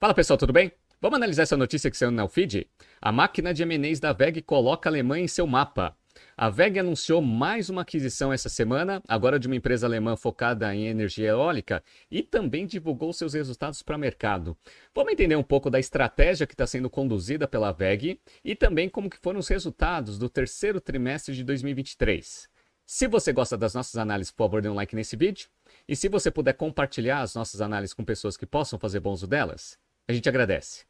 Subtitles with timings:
[0.00, 0.70] Fala pessoal, tudo bem?
[1.00, 2.70] Vamos analisar essa notícia que saiu no feed?
[3.02, 5.96] A máquina de M&As da VEG coloca a Alemanha em seu mapa.
[6.36, 10.86] A VEG anunciou mais uma aquisição essa semana, agora de uma empresa alemã focada em
[10.86, 14.56] energia eólica, e também divulgou seus resultados para o mercado.
[14.94, 19.10] Vamos entender um pouco da estratégia que está sendo conduzida pela VEG e também como
[19.10, 22.48] que foram os resultados do terceiro trimestre de 2023.
[22.86, 25.48] Se você gosta das nossas análises, por favor, dê um like nesse vídeo.
[25.88, 29.26] E se você puder compartilhar as nossas análises com pessoas que possam fazer bom uso
[29.26, 29.76] delas,
[30.08, 30.88] a gente agradece.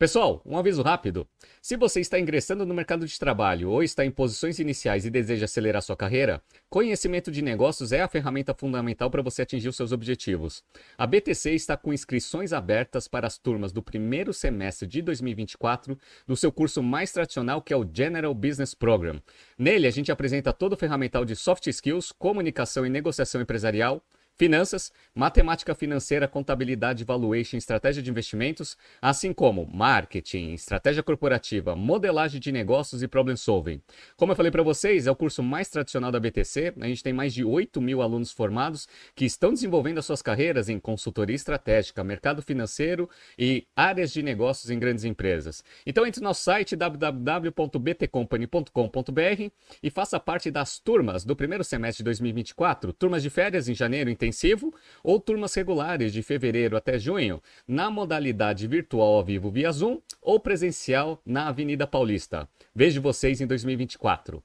[0.00, 1.28] Pessoal, um aviso rápido.
[1.60, 5.44] Se você está ingressando no mercado de trabalho ou está em posições iniciais e deseja
[5.44, 9.92] acelerar sua carreira, conhecimento de negócios é a ferramenta fundamental para você atingir os seus
[9.92, 10.64] objetivos.
[10.96, 16.34] A BTC está com inscrições abertas para as turmas do primeiro semestre de 2024 do
[16.34, 19.20] seu curso mais tradicional, que é o General Business Program.
[19.58, 24.02] Nele, a gente apresenta todo o ferramental de soft skills, comunicação e negociação empresarial
[24.40, 32.50] finanças, matemática financeira, contabilidade, valuation, estratégia de investimentos, assim como marketing, estratégia corporativa, modelagem de
[32.50, 33.82] negócios e problem solving.
[34.16, 36.72] Como eu falei para vocês, é o curso mais tradicional da BTC.
[36.80, 40.70] A gente tem mais de 8 mil alunos formados que estão desenvolvendo as suas carreiras
[40.70, 45.62] em consultoria estratégica, mercado financeiro e áreas de negócios em grandes empresas.
[45.84, 49.50] Então entre no nosso site www.btcompany.com.br
[49.82, 54.08] e faça parte das turmas do primeiro semestre de 2024, turmas de férias em janeiro
[54.08, 59.70] em intensivo ou turmas regulares de fevereiro até junho na modalidade virtual ao vivo via
[59.70, 62.48] Zoom ou presencial na Avenida Paulista.
[62.74, 64.42] Vejo vocês em 2024.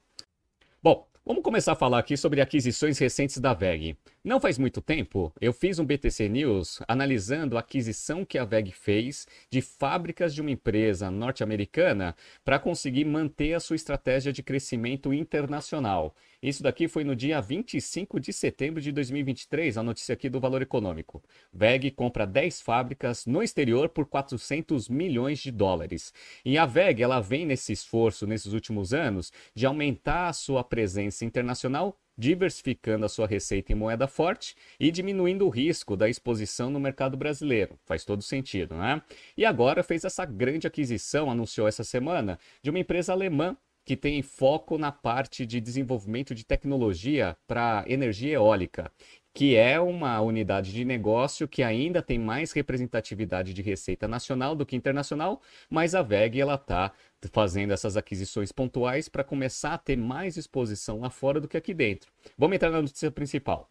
[0.82, 3.96] Bom, vamos começar a falar aqui sobre aquisições recentes da VEG.
[4.26, 8.72] Não faz muito tempo, eu fiz um BTC News analisando a aquisição que a VEG
[8.72, 12.12] fez de fábricas de uma empresa norte-americana
[12.44, 16.12] para conseguir manter a sua estratégia de crescimento internacional.
[16.42, 20.60] Isso daqui foi no dia 25 de setembro de 2023, a notícia aqui do Valor
[20.60, 21.22] Econômico.
[21.52, 26.12] VEG compra 10 fábricas no exterior por 400 milhões de dólares.
[26.44, 31.24] E a VEG, ela vem nesse esforço nesses últimos anos de aumentar a sua presença
[31.24, 36.80] internacional diversificando a sua receita em moeda forte e diminuindo o risco da exposição no
[36.80, 37.78] mercado brasileiro.
[37.84, 39.02] Faz todo sentido, né?
[39.36, 44.20] E agora fez essa grande aquisição, anunciou essa semana, de uma empresa alemã que tem
[44.20, 48.90] foco na parte de desenvolvimento de tecnologia para energia eólica
[49.36, 54.64] que é uma unidade de negócio que ainda tem mais representatividade de receita nacional do
[54.64, 56.90] que internacional, mas a VEG ela está
[57.30, 61.74] fazendo essas aquisições pontuais para começar a ter mais exposição lá fora do que aqui
[61.74, 62.10] dentro.
[62.38, 63.70] Vamos entrar na notícia principal.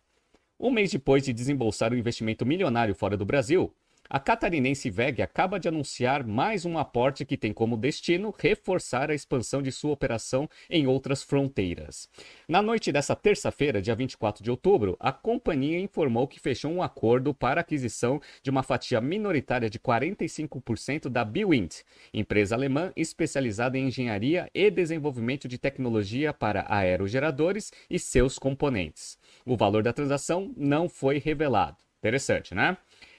[0.60, 3.74] Um mês depois de desembolsar um investimento milionário fora do Brasil,
[4.10, 9.16] a catarinense VEG acaba de anunciar mais um aporte que tem como destino reforçar a
[9.16, 12.08] expansão de sua operação em outras fronteiras.
[12.48, 17.34] Na noite dessa terça-feira, dia 24 de outubro, a companhia informou que fechou um acordo
[17.34, 21.82] para aquisição de uma fatia minoritária de 45% da Bwind,
[22.14, 29.18] empresa alemã especializada em engenharia e desenvolvimento de tecnologia para aerogeradores e seus componentes.
[29.46, 31.78] O valor da transação não foi revelado.
[32.06, 32.78] Interessante, né?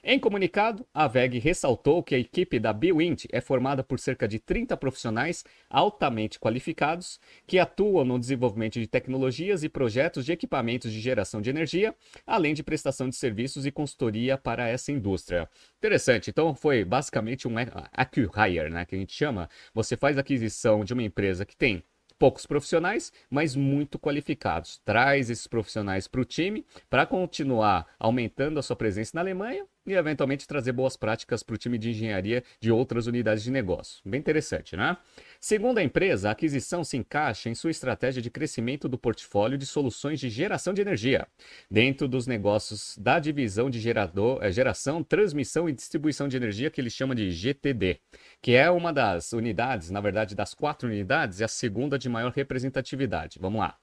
[0.09, 4.39] Em comunicado, a VEG ressaltou que a equipe da Bwint é formada por cerca de
[4.39, 11.01] 30 profissionais altamente qualificados que atuam no desenvolvimento de tecnologias e projetos de equipamentos de
[11.01, 11.93] geração de energia,
[12.25, 15.49] além de prestação de serviços e consultoria para essa indústria.
[15.77, 17.55] Interessante, então foi basicamente um
[17.91, 19.49] acquire, né, que a gente chama.
[19.73, 21.83] Você faz aquisição de uma empresa que tem
[22.17, 24.81] poucos profissionais, mas muito qualificados.
[24.85, 29.93] Traz esses profissionais para o time para continuar aumentando a sua presença na Alemanha e
[29.93, 34.01] eventualmente trazer boas práticas para o time de engenharia de outras unidades de negócio.
[34.05, 34.97] Bem interessante, né?
[35.39, 39.65] Segundo a empresa, a aquisição se encaixa em sua estratégia de crescimento do portfólio de
[39.65, 41.25] soluções de geração de energia,
[41.71, 46.81] dentro dos negócios da divisão de gerador, é, geração, transmissão e distribuição de energia que
[46.81, 47.99] ele chama de GTD,
[48.41, 52.31] que é uma das unidades, na verdade, das quatro unidades, é a segunda de maior
[52.31, 53.39] representatividade.
[53.39, 53.77] Vamos lá.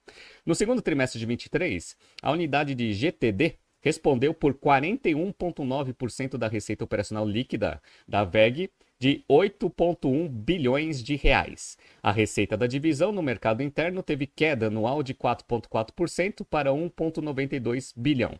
[0.44, 7.28] No segundo trimestre de 23, a unidade de GTD respondeu por 41,9% da receita operacional
[7.28, 11.77] líquida da VEG de 8,1 bilhões de reais.
[12.03, 18.33] A receita da divisão no mercado interno teve queda anual de 4,4% para 1,92 bilhão.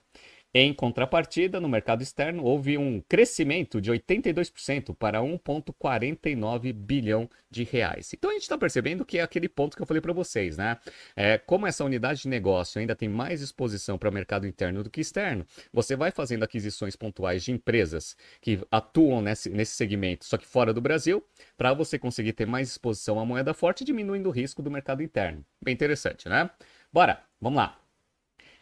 [0.56, 8.14] Em contrapartida, no mercado externo, houve um crescimento de 82% para 1,49 bilhão de reais.
[8.14, 10.78] Então a gente está percebendo que é aquele ponto que eu falei para vocês, né?
[11.16, 14.90] É, como essa unidade de negócio ainda tem mais exposição para o mercado interno do
[14.90, 20.36] que externo, você vai fazendo aquisições pontuais de empresas que atuam nesse, nesse segmento, só
[20.36, 21.24] que fora do Brasil,
[21.56, 25.44] para você conseguir ter mais exposição à moeda forte, diminuindo o risco do mercado interno.
[25.60, 26.48] Bem interessante, né?
[26.92, 27.83] Bora, vamos lá.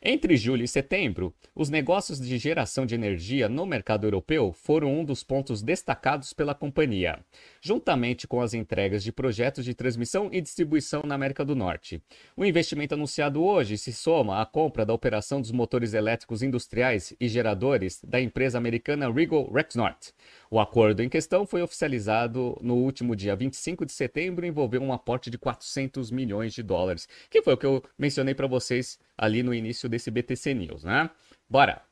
[0.05, 5.05] Entre julho e setembro, os negócios de geração de energia no mercado europeu foram um
[5.05, 7.21] dos pontos destacados pela companhia,
[7.61, 12.03] juntamente com as entregas de projetos de transmissão e distribuição na América do Norte.
[12.37, 17.29] O investimento anunciado hoje se soma à compra da operação dos motores elétricos industriais e
[17.29, 20.13] geradores da empresa americana Regal Rexnord.
[20.51, 24.93] O acordo em questão foi oficializado no último dia 25 de setembro e envolveu um
[24.93, 29.43] aporte de 400 milhões de dólares, que foi o que eu mencionei para vocês ali
[29.43, 31.11] no início desse BTC News, né?
[31.49, 31.83] Bora!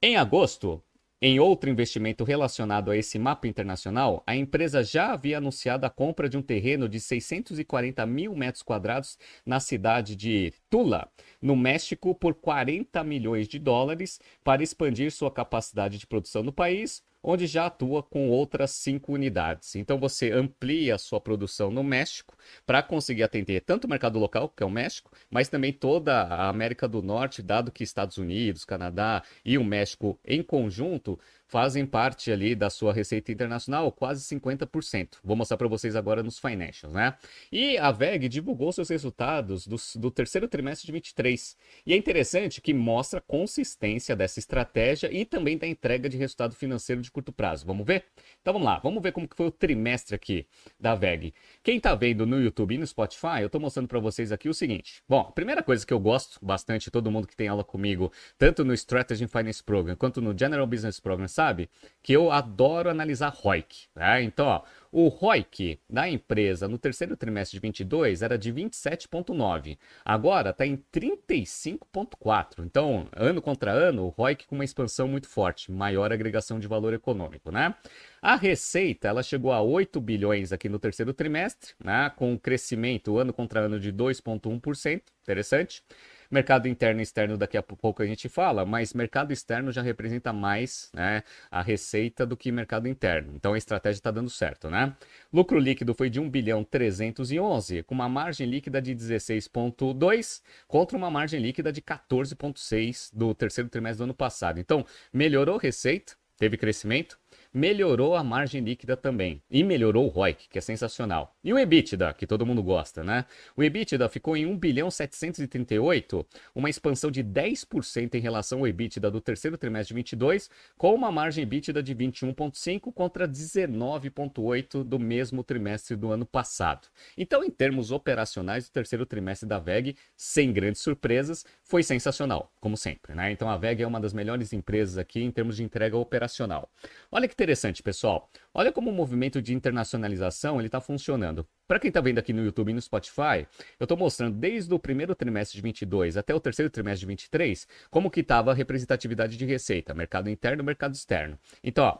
[0.00, 0.82] Em agosto,
[1.20, 6.28] em outro investimento relacionado a esse mapa internacional, a empresa já havia anunciado a compra
[6.28, 11.10] de um terreno de 640 mil metros quadrados na cidade de Tula,
[11.42, 17.02] no México, por 40 milhões de dólares para expandir sua capacidade de produção no país,
[17.22, 19.74] onde já atua com outras cinco unidades.
[19.76, 22.36] Então você amplia a sua produção no México
[22.66, 26.48] para conseguir atender tanto o mercado local, que é o México, mas também toda a
[26.48, 32.30] América do Norte, dado que Estados Unidos, Canadá e o México em conjunto fazem parte
[32.30, 35.16] ali da sua receita internacional, quase 50%.
[35.24, 37.14] Vou mostrar para vocês agora nos financials, né?
[37.50, 41.56] E a VEG divulgou seus resultados do, do terceiro trimestre de 23.
[41.86, 46.54] E é interessante que mostra a consistência dessa estratégia e também da entrega de resultado
[46.54, 47.66] financeiro de curto prazo.
[47.66, 48.04] Vamos ver?
[48.42, 50.46] Então vamos lá, vamos ver como que foi o trimestre aqui
[50.78, 51.32] da VEG.
[51.62, 54.54] Quem está vendo no YouTube e no Spotify, eu estou mostrando para vocês aqui o
[54.54, 55.02] seguinte.
[55.08, 58.64] Bom, a primeira coisa que eu gosto bastante, todo mundo que tem aula comigo, tanto
[58.64, 61.70] no Strategy Finance Program quanto no General Business Program, sabe
[62.02, 63.86] que eu adoro analisar ROIC.
[63.94, 64.24] Né?
[64.24, 69.78] Então, ó, o ROIC da empresa no terceiro trimestre de 22 era de 27,9.
[70.04, 72.64] Agora está em 35,4.
[72.64, 76.92] Então, ano contra ano, o ROIC com uma expansão muito forte, maior agregação de valor
[76.92, 77.72] econômico, né?
[78.20, 82.10] A receita, ela chegou a 8 bilhões aqui no terceiro trimestre, né?
[82.16, 85.02] Com um crescimento ano contra ano de 2,1%.
[85.22, 85.84] Interessante.
[86.30, 90.30] Mercado interno e externo daqui a pouco a gente fala, mas mercado externo já representa
[90.30, 93.32] mais né, a receita do que mercado interno.
[93.34, 94.94] Então a estratégia está dando certo, né?
[95.32, 101.10] Lucro líquido foi de 1 bilhão 311, com uma margem líquida de 16,2 contra uma
[101.10, 104.60] margem líquida de 14,6 do terceiro trimestre do ano passado.
[104.60, 107.18] Então melhorou receita, teve crescimento,
[107.52, 109.42] melhorou a margem líquida também.
[109.50, 111.36] E melhorou o ROIC, que é sensacional.
[111.42, 113.24] E o EBITDA, que todo mundo gosta, né?
[113.56, 119.10] O EBITDA ficou em 1 bilhão 738, uma expansão de 10% em relação ao EBITDA
[119.10, 125.42] do terceiro trimestre de 22, com uma margem EBITDA de 21,5 contra 19,8 do mesmo
[125.42, 126.88] trimestre do ano passado.
[127.16, 132.76] Então, em termos operacionais, o terceiro trimestre da VEG, sem grandes surpresas, foi sensacional, como
[132.76, 133.30] sempre, né?
[133.30, 136.70] Então, a VEG é uma das melhores empresas aqui em termos de entrega operacional.
[137.10, 138.28] Olha que interessante, pessoal.
[138.52, 141.46] Olha como o movimento de internacionalização ele está funcionando.
[141.68, 143.46] Para quem está vendo aqui no YouTube e no Spotify,
[143.78, 147.68] eu estou mostrando desde o primeiro trimestre de 22 até o terceiro trimestre de 23
[147.90, 151.38] como que estava a representatividade de receita, mercado interno mercado externo.
[151.62, 151.98] Então, ó,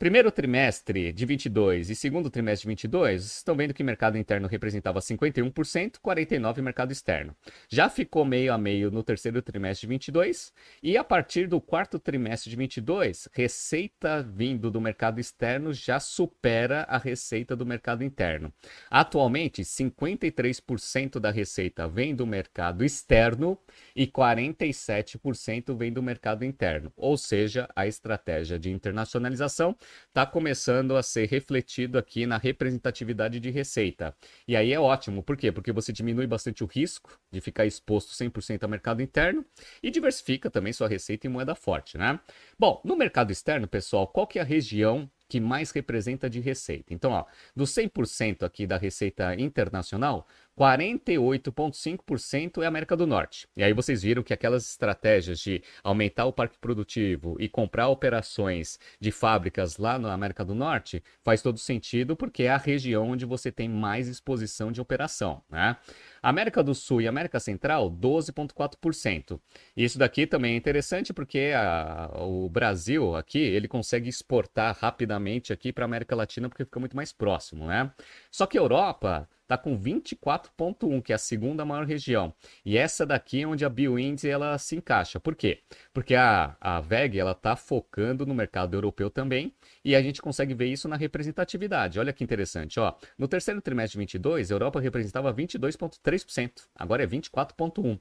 [0.00, 4.48] Primeiro trimestre de 22 e segundo trimestre de 22, vocês estão vendo que mercado interno
[4.48, 7.36] representava 51%, 49% mercado externo.
[7.68, 11.98] Já ficou meio a meio no terceiro trimestre de 22 e a partir do quarto
[11.98, 18.50] trimestre de 22, receita vindo do mercado externo já supera a receita do mercado interno.
[18.90, 23.58] Atualmente, 53% da receita vem do mercado externo
[23.94, 29.76] e 47% vem do mercado interno, ou seja, a estratégia de internacionalização
[30.08, 34.14] está começando a ser refletido aqui na representatividade de receita.
[34.46, 35.52] E aí é ótimo, por quê?
[35.52, 39.44] Porque você diminui bastante o risco de ficar exposto 100% ao mercado interno
[39.82, 42.18] e diversifica também sua receita em moeda forte, né?
[42.58, 46.92] Bom, no mercado externo, pessoal, qual que é a região que mais representa de receita.
[46.92, 50.26] Então, ó, do 100% aqui da receita internacional,
[50.58, 53.46] 48,5% é América do Norte.
[53.56, 58.80] E aí vocês viram que aquelas estratégias de aumentar o parque produtivo e comprar operações
[58.98, 63.24] de fábricas lá na América do Norte faz todo sentido porque é a região onde
[63.24, 65.76] você tem mais exposição de operação, né?
[66.22, 69.40] América do Sul e América Central, 12,4%.
[69.76, 75.72] Isso daqui também é interessante porque a, o Brasil aqui, ele consegue exportar rapidamente aqui
[75.72, 77.90] para a América Latina porque fica muito mais próximo, né?
[78.30, 82.32] Só que a Europa está com 24,1, que é a segunda maior região.
[82.64, 85.18] E essa daqui é onde a Bioindy ela se encaixa.
[85.18, 85.62] Por quê?
[85.92, 89.52] Porque a, a VEG ela está focando no mercado europeu também
[89.84, 91.98] e a gente consegue ver isso na representatividade.
[91.98, 92.78] Olha que interessante.
[92.78, 92.94] Ó.
[93.18, 97.98] No terceiro trimestre de 22, a Europa representava 22,3%, agora é 24,1%.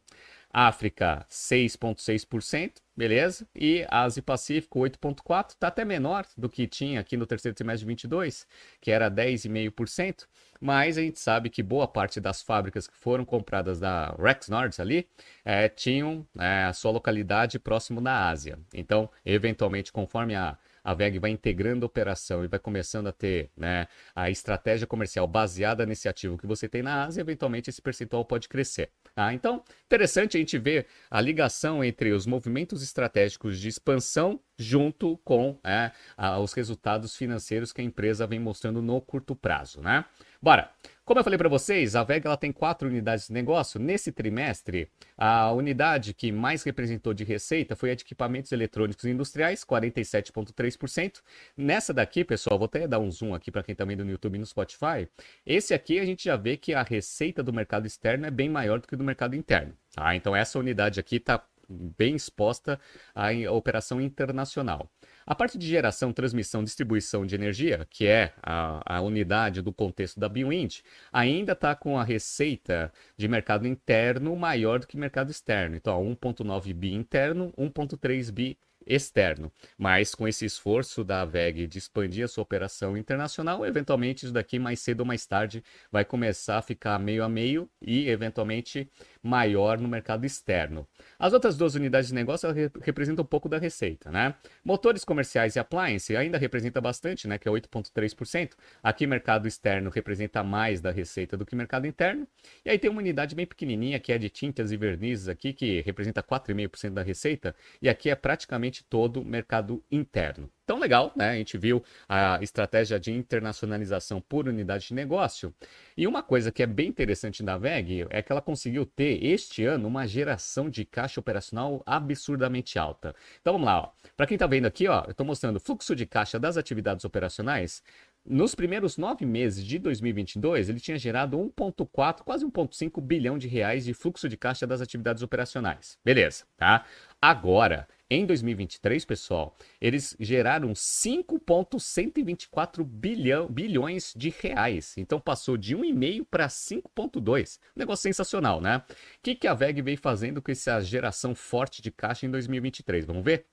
[0.51, 3.48] África 6,6%, beleza?
[3.56, 7.82] E Ásia e Pacífico 8,4%, está até menor do que tinha aqui no terceiro trimestre
[7.82, 8.48] de 22,
[8.82, 10.25] que era 10,5%,
[10.60, 15.08] mas a gente sabe que boa parte das fábricas que foram compradas da Rexnord ali
[15.46, 18.58] é, tinham é, a sua localidade próximo da Ásia.
[18.74, 23.50] Então, eventualmente, conforme a a VEG vai integrando a operação e vai começando a ter
[23.55, 28.25] né, a estratégia comercial baseada nesse ativo que você tem na Ásia, eventualmente esse percentual
[28.25, 28.89] pode crescer.
[29.15, 29.33] Tá?
[29.33, 35.57] Então, interessante a gente ver a ligação entre os movimentos estratégicos de expansão junto com
[35.63, 39.81] é, a, os resultados financeiros que a empresa vem mostrando no curto prazo.
[39.81, 40.03] Né?
[40.41, 40.72] Bora!
[41.03, 43.79] Como eu falei para vocês, a Vega ela tem quatro unidades de negócio.
[43.79, 49.65] Nesse trimestre, a unidade que mais representou de receita foi a de equipamentos eletrônicos industriais,
[49.65, 51.22] 47,3%.
[51.58, 54.36] Nessa daqui, pessoal, vou até dar um zoom aqui para quem está vendo no YouTube
[54.36, 55.10] e no Spotify.
[55.43, 58.79] Esse aqui a gente já vê que a receita do mercado externo é bem maior
[58.79, 59.74] do que do mercado interno.
[59.96, 60.15] Tá?
[60.15, 62.80] Então, essa unidade aqui está bem exposta
[63.14, 64.90] à operação internacional.
[65.26, 70.20] A parte de geração, transmissão, distribuição de energia, que é a, a unidade do contexto
[70.20, 70.82] da BioInd,
[71.14, 75.76] ainda está com a receita de mercado interno maior do que mercado externo.
[75.76, 78.58] Então, 1,9 bi interno, 1,3 bi
[78.89, 79.51] externo.
[79.77, 84.58] Mas com esse esforço da VEG de expandir a sua operação internacional, eventualmente isso daqui
[84.58, 88.89] mais cedo ou mais tarde vai começar a ficar meio a meio e eventualmente
[89.22, 90.88] maior no mercado externo.
[91.17, 92.50] As outras duas unidades de negócio
[92.81, 94.34] representam um pouco da receita, né?
[94.63, 98.51] Motores comerciais e appliance ainda representa bastante, né, que é 8.3%.
[98.81, 102.27] Aqui mercado externo representa mais da receita do que mercado interno.
[102.65, 105.81] E aí tem uma unidade bem pequenininha que é de tintas e vernizes aqui que
[105.81, 110.50] representa 4,5% da receita e aqui é praticamente todo mercado interno.
[110.63, 111.31] Então, legal, né?
[111.31, 115.51] A gente viu a estratégia de internacionalização por unidade de negócio.
[115.98, 119.65] E uma coisa que é bem interessante da VEG é que ela conseguiu ter este
[119.65, 123.15] ano uma geração de caixa operacional absurdamente alta.
[123.41, 126.05] Então vamos lá, para quem está vendo aqui, ó, eu estou mostrando o fluxo de
[126.05, 127.81] caixa das atividades operacionais.
[128.25, 133.86] Nos primeiros nove meses de 2022, ele tinha gerado 1,4, quase 1,5 bilhão de reais
[133.86, 135.98] de fluxo de caixa das atividades operacionais.
[136.05, 136.86] Beleza, tá?
[137.22, 144.98] Agora, em 2023, pessoal, eles geraram 5,124 bilhão, bilhões de reais.
[144.98, 147.60] Então passou de 1,5 para 5,2.
[147.76, 148.78] negócio sensacional, né?
[148.78, 148.84] O
[149.22, 153.06] que, que a VEG veio fazendo com essa geração forte de caixa em 2023?
[153.06, 153.46] Vamos ver?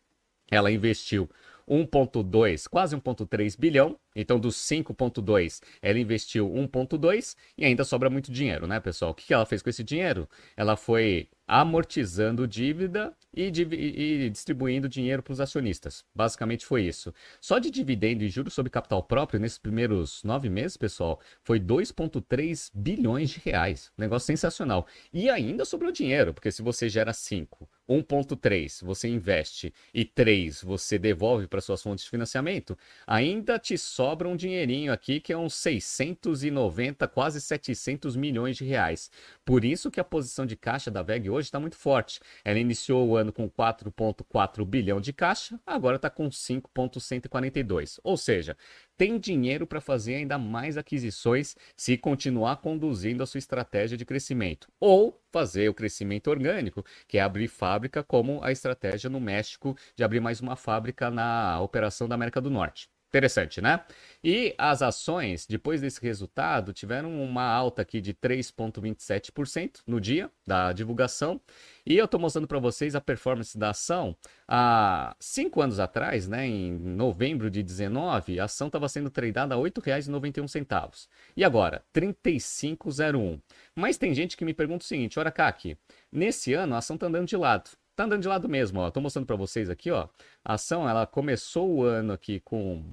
[0.50, 1.28] Ela investiu
[1.68, 3.98] 1,2, quase 1,3 bilhão.
[4.14, 9.10] Então, dos 5,2, ela investiu 1,2 e ainda sobra muito dinheiro, né, pessoal?
[9.10, 10.28] O que ela fez com esse dinheiro?
[10.56, 16.04] Ela foi amortizando dívida e, e distribuindo dinheiro para os acionistas.
[16.14, 17.14] Basicamente foi isso.
[17.40, 22.70] Só de dividendo e juros sobre capital próprio nesses primeiros nove meses, pessoal, foi 2,3
[22.74, 23.92] bilhões de reais.
[23.96, 24.86] negócio sensacional.
[25.12, 30.98] E ainda sobrou dinheiro, porque se você gera 5, 1,3 você investe e 3 você
[30.98, 32.76] devolve para suas fontes de financiamento,
[33.06, 39.10] ainda te sobra um dinheirinho aqui que é uns 690, quase 700 milhões de reais.
[39.44, 42.20] Por isso que a posição de caixa da VEG hoje está muito forte.
[42.44, 48.00] Ela iniciou o ano com 4,4 bilhão de caixa, agora está com 5,142.
[48.02, 48.56] Ou seja,
[48.96, 54.68] tem dinheiro para fazer ainda mais aquisições se continuar conduzindo a sua estratégia de crescimento.
[54.80, 60.02] Ou fazer o crescimento orgânico, que é abrir fábrica, como a estratégia no México de
[60.02, 62.88] abrir mais uma fábrica na operação da América do Norte.
[63.08, 63.84] Interessante, né?
[64.22, 70.72] E as ações, depois desse resultado, tiveram uma alta aqui de 3,27% no dia da
[70.72, 71.40] divulgação.
[71.86, 74.16] E eu estou mostrando para vocês a performance da ação.
[74.48, 79.58] Há cinco anos atrás, né, em novembro de 19, a ação estava sendo tradada a
[79.58, 81.06] R$ 8,91.
[81.36, 83.40] E agora, R$ 35,01.
[83.74, 85.78] Mas tem gente que me pergunta o seguinte, olha cá aqui,
[86.10, 87.70] nesse ano a ação está andando de lado.
[87.96, 88.90] Tá andando de lado mesmo, ó.
[88.90, 90.08] Tô mostrando para vocês aqui, ó.
[90.44, 92.84] A ação, ela começou o ano aqui com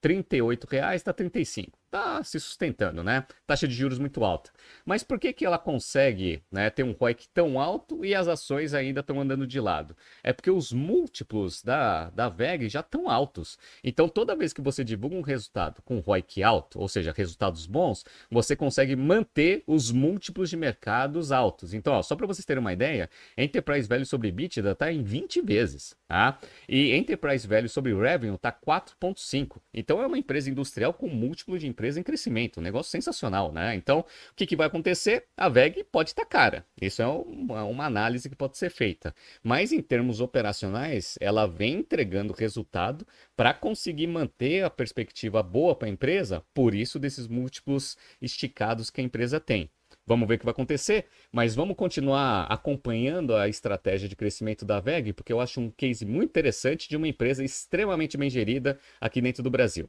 [0.00, 3.26] 38 reais, tá 35 está se sustentando, né?
[3.46, 4.50] Taxa de juros muito alta.
[4.84, 8.72] Mas por que, que ela consegue né, ter um ROIC tão alto e as ações
[8.72, 9.96] ainda estão andando de lado?
[10.22, 13.58] É porque os múltiplos da, da VEG já estão altos.
[13.82, 18.04] Então, toda vez que você divulga um resultado com ROIC alto, ou seja, resultados bons,
[18.30, 21.74] você consegue manter os múltiplos de mercados altos.
[21.74, 25.42] Então, ó, só para vocês terem uma ideia, Enterprise Value sobre EBITDA está em 20
[25.42, 25.96] vezes.
[26.06, 26.38] Tá?
[26.68, 29.58] E Enterprise Value sobre Revenue está 4,5.
[29.72, 33.74] Então, é uma empresa industrial com múltiplo de empresa em crescimento, um negócio sensacional, né?
[33.74, 35.24] Então, o que, que vai acontecer?
[35.34, 36.66] A VEG pode estar cara.
[36.80, 39.14] Isso é uma, uma análise que pode ser feita.
[39.42, 45.88] Mas em termos operacionais, ela vem entregando resultado para conseguir manter a perspectiva boa para
[45.88, 49.70] a empresa, por isso desses múltiplos esticados que a empresa tem.
[50.06, 54.80] Vamos ver o que vai acontecer, mas vamos continuar acompanhando a estratégia de crescimento da
[54.80, 59.20] VEG, porque eu acho um case muito interessante de uma empresa extremamente bem gerida aqui
[59.20, 59.88] dentro do Brasil.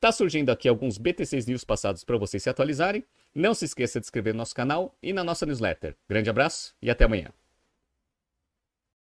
[0.00, 3.04] Tá surgindo aqui alguns BTCs News passados para vocês se atualizarem.
[3.34, 5.94] Não se esqueça de inscrever no nosso canal e na nossa newsletter.
[6.08, 7.28] Grande abraço e até amanhã.